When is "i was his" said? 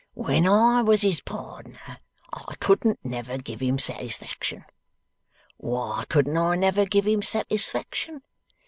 0.47-1.21